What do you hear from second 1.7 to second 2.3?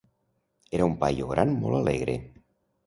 alegre.